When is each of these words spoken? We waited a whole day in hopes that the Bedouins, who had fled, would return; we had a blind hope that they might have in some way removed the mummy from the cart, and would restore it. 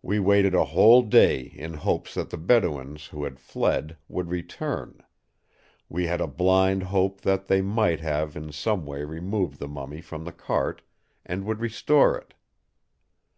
We 0.00 0.18
waited 0.18 0.54
a 0.54 0.64
whole 0.64 1.02
day 1.02 1.42
in 1.42 1.74
hopes 1.74 2.14
that 2.14 2.30
the 2.30 2.38
Bedouins, 2.38 3.08
who 3.08 3.24
had 3.24 3.38
fled, 3.38 3.98
would 4.08 4.30
return; 4.30 5.02
we 5.90 6.06
had 6.06 6.22
a 6.22 6.26
blind 6.26 6.84
hope 6.84 7.20
that 7.20 7.48
they 7.48 7.60
might 7.60 8.00
have 8.00 8.34
in 8.34 8.50
some 8.50 8.86
way 8.86 9.04
removed 9.04 9.58
the 9.58 9.68
mummy 9.68 10.00
from 10.00 10.24
the 10.24 10.32
cart, 10.32 10.80
and 11.26 11.44
would 11.44 11.60
restore 11.60 12.16
it. 12.16 12.32